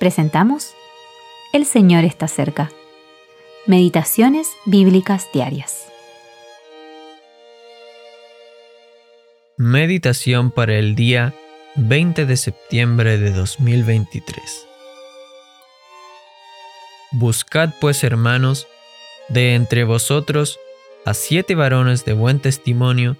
[0.00, 0.72] presentamos
[1.52, 2.72] El Señor está cerca.
[3.66, 5.86] Meditaciones Bíblicas Diarias.
[9.58, 11.34] Meditación para el día
[11.76, 14.66] 20 de septiembre de 2023.
[17.12, 18.68] Buscad pues, hermanos,
[19.28, 20.58] de entre vosotros
[21.04, 23.18] a siete varones de buen testimonio,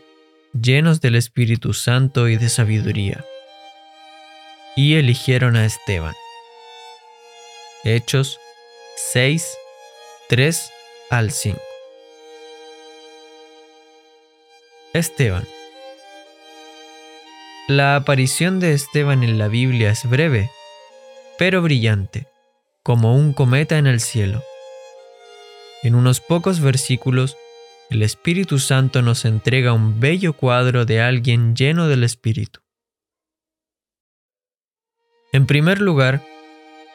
[0.58, 3.22] llenos del Espíritu Santo y de sabiduría.
[4.76, 6.14] Y eligieron a Esteban.
[7.82, 8.38] Hechos
[8.96, 9.56] 6,
[10.28, 10.70] 3
[11.08, 11.58] al 5.
[14.92, 15.46] Esteban.
[17.68, 20.50] La aparición de Esteban en la Biblia es breve,
[21.38, 22.26] pero brillante,
[22.82, 24.42] como un cometa en el cielo.
[25.82, 27.38] En unos pocos versículos,
[27.88, 32.60] el Espíritu Santo nos entrega un bello cuadro de alguien lleno del Espíritu.
[35.32, 36.22] En primer lugar,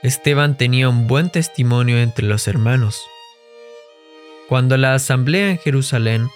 [0.06, 3.08] Esteban tenía un buen testimonio entre los hermanos.
[4.48, 6.30] Cuando la asamblea en Jerusalén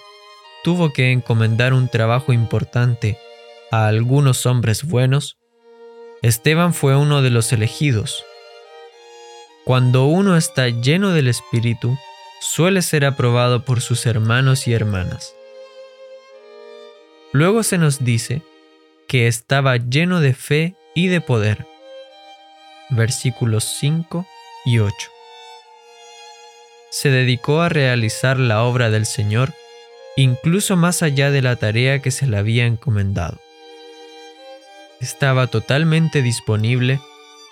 [0.64, 3.16] tuvo que encomendar un trabajo importante
[3.70, 5.38] a algunos hombres buenos,
[6.20, 8.24] Esteban fue uno de los elegidos.
[9.64, 11.96] Cuando uno está lleno del Espíritu,
[12.40, 15.32] suele ser aprobado por sus hermanos y hermanas.
[17.30, 18.42] Luego se nos dice
[19.06, 21.70] que estaba lleno de fe y de poder
[22.90, 24.26] versículos 5
[24.64, 25.10] y 8.
[26.90, 29.52] Se dedicó a realizar la obra del Señor,
[30.16, 33.38] incluso más allá de la tarea que se le había encomendado.
[35.00, 37.00] Estaba totalmente disponible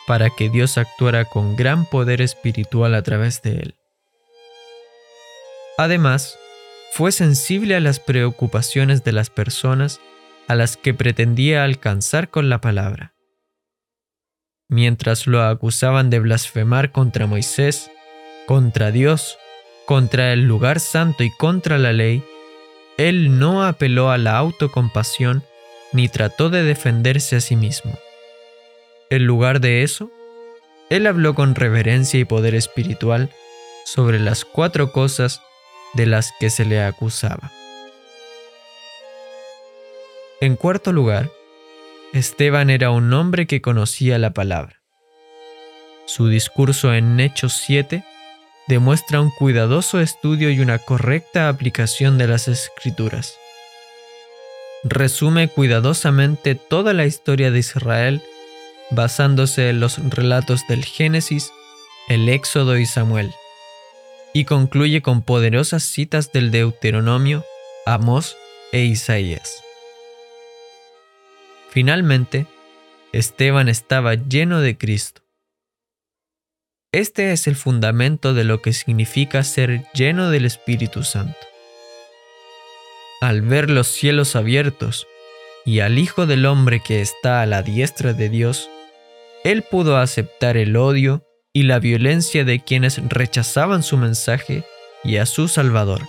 [0.07, 3.75] para que Dios actuara con gran poder espiritual a través de él.
[5.79, 6.37] Además,
[6.93, 10.01] fue sensible a las preocupaciones de las personas
[10.49, 13.13] a las que pretendía alcanzar con la palabra
[14.69, 17.91] mientras lo acusaban de blasfemar contra Moisés,
[18.47, 19.39] contra Dios,
[19.87, 22.23] contra el lugar santo y contra la ley,
[22.99, 25.43] él no apeló a la autocompasión
[25.93, 27.99] ni trató de defenderse a sí mismo.
[29.11, 30.11] En lugar de eso,
[30.91, 33.31] él habló con reverencia y poder espiritual
[33.85, 35.41] sobre las cuatro cosas
[35.95, 37.51] de las que se le acusaba.
[40.41, 41.31] En cuarto lugar,
[42.15, 44.81] Esteban era un hombre que conocía la palabra.
[46.07, 48.03] Su discurso en Hechos 7
[48.67, 53.37] demuestra un cuidadoso estudio y una correcta aplicación de las escrituras.
[54.85, 58.23] Resume cuidadosamente toda la historia de Israel
[58.91, 61.53] basándose en los relatos del Génesis,
[62.09, 63.35] el Éxodo y Samuel,
[64.33, 67.45] y concluye con poderosas citas del Deuteronomio,
[67.85, 68.35] Amós
[68.73, 69.68] e Isaías.
[71.71, 72.47] Finalmente,
[73.13, 75.23] Esteban estaba lleno de Cristo.
[76.93, 81.37] Este es el fundamento de lo que significa ser lleno del Espíritu Santo.
[83.21, 85.07] Al ver los cielos abiertos
[85.67, 88.71] y al Hijo del Hombre que está a la diestra de Dios,
[89.45, 94.65] él pudo aceptar el odio y la violencia de quienes rechazaban su mensaje
[95.05, 96.03] y a su Salvador.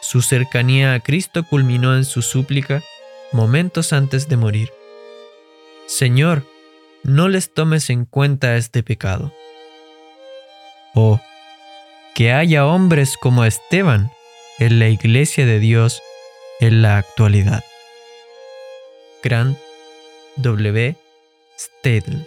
[0.00, 2.82] Su cercanía a Cristo culminó en su súplica
[3.32, 4.72] momentos antes de morir.
[5.86, 6.44] Señor,
[7.02, 9.32] no les tomes en cuenta este pecado.
[10.94, 11.20] Oh,
[12.14, 14.10] que haya hombres como Esteban
[14.58, 16.02] en la iglesia de Dios
[16.60, 17.64] en la actualidad.
[19.22, 19.58] Grant
[20.36, 20.96] W.
[21.58, 22.26] Stedel